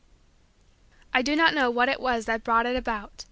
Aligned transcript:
I 1.13 1.21
do 1.21 1.35
not 1.35 1.53
know 1.53 1.69
what 1.69 1.87
it 1.89 1.99
was 1.99 2.25
that 2.25 2.43
brought 2.43 2.65
it 2.65 2.75
about. 2.75 3.13